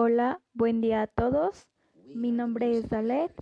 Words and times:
Hola, 0.00 0.40
buen 0.54 0.80
día 0.80 1.02
a 1.02 1.06
todos. 1.08 1.66
Mi 2.14 2.30
nombre 2.30 2.70
es 2.70 2.88
Dalet. 2.88 3.32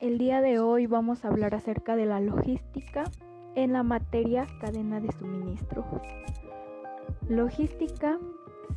El 0.00 0.18
día 0.18 0.40
de 0.40 0.58
hoy 0.58 0.86
vamos 0.86 1.24
a 1.24 1.28
hablar 1.28 1.54
acerca 1.54 1.94
de 1.94 2.04
la 2.04 2.18
logística 2.18 3.04
en 3.54 3.74
la 3.74 3.84
materia 3.84 4.48
cadena 4.60 4.98
de 4.98 5.12
suministro. 5.12 5.84
Logística 7.28 8.18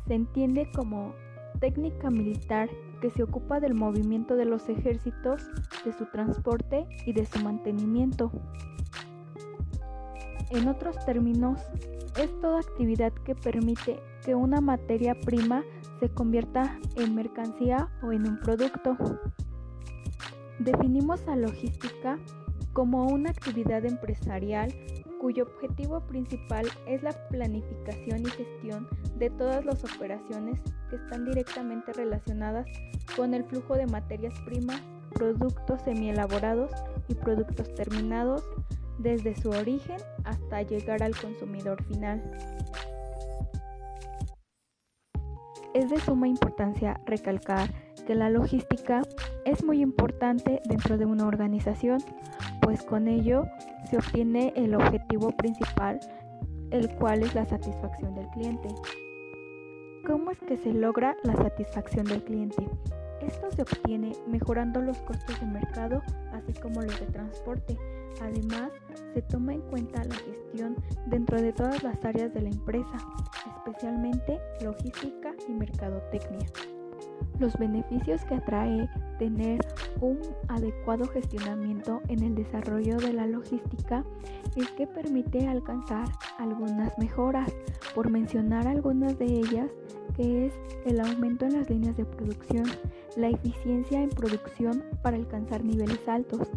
se 0.06 0.14
entiende 0.14 0.70
como 0.76 1.12
técnica 1.58 2.08
militar 2.08 2.70
que 3.00 3.10
se 3.10 3.24
ocupa 3.24 3.58
del 3.58 3.74
movimiento 3.74 4.36
de 4.36 4.44
los 4.44 4.68
ejércitos, 4.68 5.50
de 5.84 5.92
su 5.92 6.06
transporte 6.06 6.86
y 7.04 7.14
de 7.14 7.26
su 7.26 7.40
mantenimiento. 7.40 8.30
En 10.52 10.68
otros 10.68 11.02
términos, 11.06 11.60
es 12.20 12.30
toda 12.42 12.60
actividad 12.60 13.12
que 13.24 13.34
permite 13.34 14.02
que 14.22 14.34
una 14.34 14.60
materia 14.60 15.18
prima 15.18 15.64
se 15.98 16.10
convierta 16.10 16.78
en 16.96 17.14
mercancía 17.14 17.88
o 18.02 18.12
en 18.12 18.28
un 18.28 18.38
producto. 18.38 18.94
Definimos 20.58 21.26
a 21.26 21.36
logística 21.36 22.18
como 22.74 23.06
una 23.06 23.30
actividad 23.30 23.86
empresarial 23.86 24.74
cuyo 25.22 25.44
objetivo 25.44 26.00
principal 26.00 26.66
es 26.86 27.02
la 27.02 27.12
planificación 27.28 28.20
y 28.20 28.30
gestión 28.30 28.88
de 29.16 29.30
todas 29.30 29.64
las 29.64 29.82
operaciones 29.84 30.60
que 30.90 30.96
están 30.96 31.24
directamente 31.24 31.94
relacionadas 31.94 32.66
con 33.16 33.32
el 33.32 33.44
flujo 33.44 33.74
de 33.74 33.86
materias 33.86 34.34
primas, 34.44 34.82
productos 35.14 35.80
semielaborados 35.82 36.72
y 37.08 37.14
productos 37.14 37.72
terminados 37.74 38.44
desde 38.98 39.34
su 39.34 39.50
origen 39.50 39.96
hasta 40.24 40.62
llegar 40.62 41.02
al 41.02 41.16
consumidor 41.16 41.82
final. 41.84 42.22
Es 45.74 45.88
de 45.90 45.98
suma 46.00 46.28
importancia 46.28 47.00
recalcar 47.06 47.70
que 48.06 48.14
la 48.14 48.28
logística 48.28 49.02
es 49.44 49.64
muy 49.64 49.80
importante 49.80 50.60
dentro 50.66 50.98
de 50.98 51.06
una 51.06 51.26
organización, 51.26 51.98
pues 52.60 52.82
con 52.82 53.08
ello 53.08 53.46
se 53.88 53.96
obtiene 53.96 54.52
el 54.56 54.74
objetivo 54.74 55.30
principal, 55.36 56.00
el 56.70 56.94
cual 56.96 57.22
es 57.22 57.34
la 57.34 57.44
satisfacción 57.44 58.14
del 58.14 58.28
cliente. 58.28 58.68
¿Cómo 60.06 60.30
es 60.30 60.38
que 60.40 60.56
se 60.56 60.72
logra 60.72 61.16
la 61.22 61.36
satisfacción 61.36 62.04
del 62.06 62.22
cliente? 62.24 62.68
Esto 63.20 63.50
se 63.52 63.62
obtiene 63.62 64.12
mejorando 64.26 64.80
los 64.80 64.98
costos 64.98 65.38
de 65.40 65.46
mercado, 65.46 66.02
así 66.32 66.52
como 66.54 66.82
los 66.82 66.98
de 66.98 67.06
transporte. 67.06 67.78
Además, 68.22 68.70
se 69.14 69.22
toma 69.22 69.54
en 69.54 69.60
cuenta 69.62 70.04
la 70.04 70.14
gestión 70.14 70.76
dentro 71.06 71.40
de 71.40 71.52
todas 71.52 71.82
las 71.82 72.02
áreas 72.04 72.32
de 72.32 72.42
la 72.42 72.48
empresa, 72.50 72.96
especialmente 73.56 74.38
logística 74.62 75.34
y 75.48 75.52
mercadotecnia. 75.52 76.46
Los 77.40 77.58
beneficios 77.58 78.24
que 78.24 78.36
atrae 78.36 78.88
tener 79.18 79.60
un 80.00 80.20
adecuado 80.48 81.06
gestionamiento 81.08 82.00
en 82.08 82.22
el 82.22 82.34
desarrollo 82.34 82.96
de 82.98 83.12
la 83.12 83.26
logística 83.26 84.04
es 84.54 84.70
que 84.72 84.86
permite 84.86 85.48
alcanzar 85.48 86.06
algunas 86.38 86.96
mejoras, 86.98 87.52
por 87.94 88.10
mencionar 88.10 88.68
algunas 88.68 89.18
de 89.18 89.26
ellas, 89.26 89.70
que 90.14 90.46
es 90.46 90.54
el 90.86 91.00
aumento 91.00 91.44
en 91.46 91.54
las 91.54 91.68
líneas 91.68 91.96
de 91.96 92.04
producción, 92.04 92.64
la 93.16 93.28
eficiencia 93.28 94.02
en 94.02 94.10
producción 94.10 94.82
para 95.02 95.16
alcanzar 95.16 95.64
niveles 95.64 96.06
altos, 96.06 96.48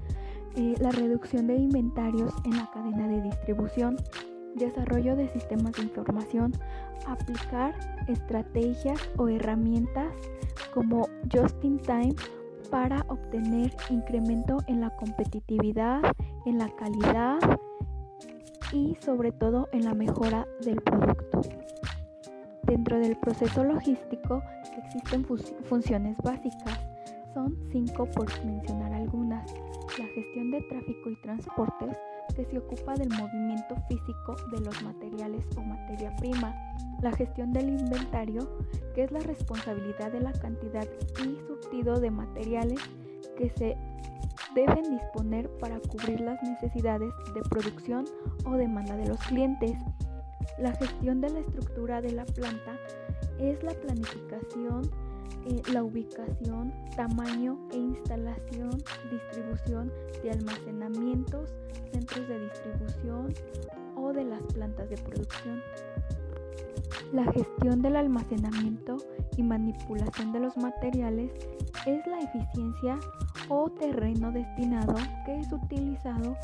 eh, 0.56 0.76
la 0.80 0.92
reducción 0.92 1.48
de 1.48 1.56
inventarios 1.56 2.34
en 2.46 2.58
la 2.58 2.70
cadena 2.72 3.08
de 3.08 3.22
distribución, 3.22 3.98
desarrollo 4.56 5.16
de 5.16 5.28
sistemas 5.30 5.74
de 5.74 5.84
información, 5.84 6.54
aplicar 7.08 7.76
estrategias 8.08 9.00
o 9.18 9.28
herramientas 9.28 10.14
como 10.74 11.08
Just 11.34 11.64
in 11.64 11.80
Time 11.80 12.16
para 12.70 13.06
obtener 13.10 13.76
incremento 13.90 14.58
en 14.68 14.82
la 14.82 14.90
competitividad, 14.96 16.02
en 16.46 16.58
la 16.58 16.70
calidad 16.76 17.40
y 18.72 18.96
sobre 19.02 19.32
todo 19.32 19.68
en 19.72 19.86
la 19.86 19.94
mejora 19.94 20.48
del 20.62 20.82
producto. 20.82 21.42
Dentro 22.64 23.00
del 23.00 23.16
proceso 23.18 23.64
logístico 23.64 24.42
existen 24.78 25.26
funciones 25.64 26.18
básicas. 26.18 26.95
Son 27.36 27.54
cinco 27.70 28.06
por 28.12 28.28
mencionar 28.46 28.94
algunas. 28.94 29.46
La 30.00 30.06
gestión 30.08 30.52
de 30.52 30.62
tráfico 30.62 31.10
y 31.10 31.18
transportes, 31.18 31.98
que 32.34 32.46
se 32.46 32.58
ocupa 32.58 32.94
del 32.94 33.10
movimiento 33.10 33.76
físico 33.90 34.38
de 34.54 34.62
los 34.62 34.82
materiales 34.82 35.46
o 35.58 35.62
materia 35.62 36.16
prima. 36.16 36.56
La 37.02 37.12
gestión 37.12 37.52
del 37.52 37.68
inventario, 37.68 38.48
que 38.94 39.04
es 39.04 39.12
la 39.12 39.20
responsabilidad 39.20 40.14
de 40.14 40.22
la 40.22 40.32
cantidad 40.32 40.88
y 41.26 41.38
surtido 41.46 42.00
de 42.00 42.10
materiales 42.10 42.80
que 43.38 43.50
se 43.50 43.76
deben 44.56 44.98
disponer 44.98 45.50
para 45.58 45.82
cubrir 45.82 46.22
las 46.22 46.42
necesidades 46.42 47.12
de 47.34 47.42
producción 47.50 48.06
o 48.46 48.54
demanda 48.54 48.96
de 48.96 49.08
los 49.08 49.20
clientes. 49.20 49.78
La 50.58 50.72
gestión 50.72 51.20
de 51.20 51.32
la 51.32 51.40
estructura 51.40 52.00
de 52.00 52.14
la 52.14 52.26
planta 52.26 52.78
es 53.40 53.62
la 53.62 53.74
planificación, 53.74 54.90
eh, 55.46 55.62
la 55.72 55.84
ubicación, 55.84 56.74
tamaño 56.96 57.58
e 57.72 57.78
instalación, 57.78 58.72
distribución 59.12 59.92
de 60.24 60.32
almacenamientos, 60.32 61.54
centros 61.92 62.28
de 62.28 62.40
distribución 62.40 63.34
o 63.96 64.12
de 64.12 64.24
las 64.26 64.42
plantas 64.54 64.90
de 64.90 64.98
producción. 64.98 65.62
La 67.14 67.24
gestión 67.32 67.82
del 67.82 67.96
almacenamiento 67.96 68.98
y 69.38 69.44
manipulación 69.44 70.32
de 70.32 70.40
los 70.40 70.58
materiales 70.58 71.32
es 71.86 72.08
la 72.08 72.20
eficiencia 72.20 73.00
o 73.50 73.70
terreno 73.70 74.32
destinado 74.32 74.96
que 75.26 75.40
es 75.40 75.52
utilizado 75.52 76.36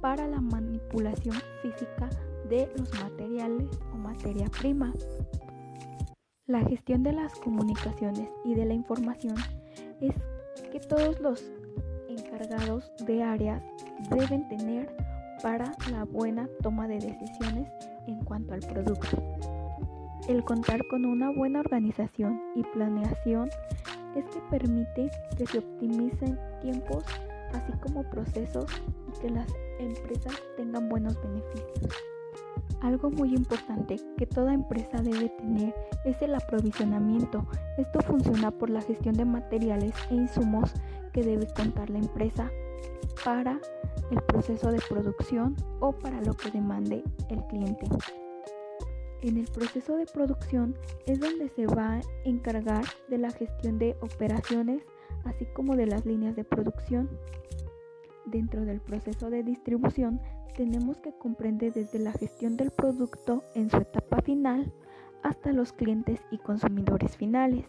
para 0.00 0.26
la 0.26 0.40
manipulación 0.40 1.36
física 1.62 2.08
de 2.48 2.70
los 2.76 2.92
materiales 3.00 3.68
o 3.92 3.96
materia 3.96 4.46
prima. 4.60 4.92
La 6.48 6.62
gestión 6.62 7.02
de 7.02 7.12
las 7.12 7.34
comunicaciones 7.34 8.30
y 8.42 8.54
de 8.54 8.64
la 8.64 8.72
información 8.72 9.34
es 10.00 10.14
que 10.72 10.80
todos 10.80 11.20
los 11.20 11.44
encargados 12.08 12.90
de 13.04 13.22
áreas 13.22 13.62
deben 14.08 14.48
tener 14.48 14.90
para 15.42 15.74
la 15.90 16.04
buena 16.04 16.48
toma 16.62 16.88
de 16.88 17.00
decisiones 17.00 17.70
en 18.06 18.24
cuanto 18.24 18.54
al 18.54 18.60
producto. 18.60 19.22
El 20.26 20.42
contar 20.42 20.80
con 20.86 21.04
una 21.04 21.30
buena 21.30 21.60
organización 21.60 22.40
y 22.56 22.62
planeación 22.62 23.50
es 24.16 24.24
que 24.24 24.40
permite 24.50 25.10
que 25.36 25.46
se 25.46 25.58
optimicen 25.58 26.38
tiempos 26.62 27.04
así 27.52 27.72
como 27.82 28.08
procesos 28.08 28.70
y 29.06 29.20
que 29.20 29.28
las 29.28 29.52
empresas 29.78 30.32
tengan 30.56 30.88
buenos 30.88 31.14
beneficios. 31.22 32.17
Algo 32.80 33.10
muy 33.10 33.34
importante 33.34 33.96
que 34.16 34.26
toda 34.26 34.54
empresa 34.54 35.02
debe 35.02 35.28
tener 35.30 35.74
es 36.04 36.20
el 36.22 36.34
aprovisionamiento. 36.34 37.44
Esto 37.76 38.00
funciona 38.00 38.50
por 38.50 38.70
la 38.70 38.82
gestión 38.82 39.14
de 39.14 39.24
materiales 39.24 39.94
e 40.10 40.14
insumos 40.14 40.72
que 41.12 41.22
debe 41.22 41.46
contar 41.54 41.90
la 41.90 41.98
empresa 41.98 42.50
para 43.24 43.58
el 44.10 44.22
proceso 44.22 44.70
de 44.70 44.80
producción 44.88 45.56
o 45.80 45.92
para 45.92 46.20
lo 46.22 46.34
que 46.34 46.50
demande 46.50 47.02
el 47.28 47.42
cliente. 47.46 47.86
En 49.20 49.36
el 49.36 49.46
proceso 49.46 49.96
de 49.96 50.06
producción 50.06 50.76
es 51.06 51.18
donde 51.18 51.48
se 51.48 51.66
va 51.66 51.94
a 51.94 52.00
encargar 52.24 52.84
de 53.08 53.18
la 53.18 53.30
gestión 53.32 53.78
de 53.78 53.96
operaciones, 54.00 54.82
así 55.24 55.44
como 55.46 55.74
de 55.74 55.86
las 55.86 56.06
líneas 56.06 56.36
de 56.36 56.44
producción. 56.44 57.10
Dentro 58.30 58.66
del 58.66 58.80
proceso 58.80 59.30
de 59.30 59.42
distribución 59.42 60.20
tenemos 60.54 60.98
que 60.98 61.12
comprender 61.12 61.72
desde 61.72 61.98
la 61.98 62.12
gestión 62.12 62.58
del 62.58 62.70
producto 62.70 63.42
en 63.54 63.70
su 63.70 63.78
etapa 63.78 64.20
final 64.20 64.70
hasta 65.22 65.52
los 65.52 65.72
clientes 65.72 66.20
y 66.30 66.36
consumidores 66.36 67.16
finales. 67.16 67.64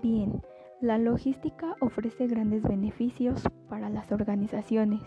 Bien, 0.00 0.42
la 0.80 0.98
logística 0.98 1.74
ofrece 1.80 2.28
grandes 2.28 2.62
beneficios 2.62 3.42
para 3.68 3.90
las 3.90 4.12
organizaciones. 4.12 5.02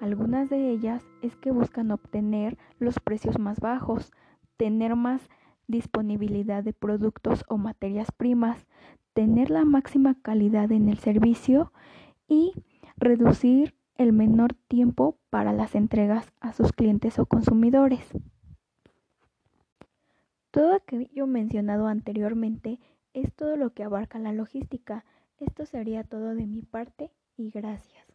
Algunas 0.00 0.48
de 0.48 0.70
ellas 0.70 1.04
es 1.20 1.36
que 1.36 1.50
buscan 1.50 1.90
obtener 1.90 2.56
los 2.78 2.98
precios 2.98 3.38
más 3.38 3.60
bajos, 3.60 4.10
tener 4.56 4.96
más 4.96 5.28
disponibilidad 5.66 6.64
de 6.64 6.72
productos 6.72 7.44
o 7.46 7.58
materias 7.58 8.10
primas, 8.10 8.66
tener 9.12 9.50
la 9.50 9.66
máxima 9.66 10.16
calidad 10.22 10.72
en 10.72 10.88
el 10.88 10.96
servicio 10.96 11.72
y 12.26 12.54
reducir 13.00 13.74
el 13.96 14.12
menor 14.12 14.54
tiempo 14.68 15.18
para 15.30 15.52
las 15.52 15.74
entregas 15.74 16.32
a 16.40 16.52
sus 16.52 16.72
clientes 16.72 17.18
o 17.18 17.26
consumidores. 17.26 18.12
Todo 20.50 20.74
aquello 20.74 21.26
mencionado 21.26 21.86
anteriormente 21.86 22.78
es 23.14 23.32
todo 23.34 23.56
lo 23.56 23.72
que 23.72 23.84
abarca 23.84 24.18
la 24.18 24.32
logística. 24.32 25.04
Esto 25.38 25.66
sería 25.66 26.04
todo 26.04 26.34
de 26.34 26.46
mi 26.46 26.62
parte 26.62 27.10
y 27.36 27.50
gracias. 27.50 28.09